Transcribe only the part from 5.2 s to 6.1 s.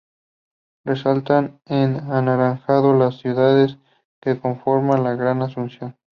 Asunción.